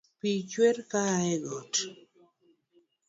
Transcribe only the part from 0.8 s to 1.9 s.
koya e got